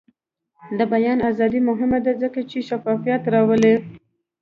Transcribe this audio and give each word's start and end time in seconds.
د 0.77 0.79
بیان 0.93 1.19
ازادي 1.29 1.59
مهمه 1.69 1.99
ده 2.05 2.11
ځکه 2.21 2.39
چې 2.49 2.57
شفافیت 2.69 3.23
راولي. 3.33 3.75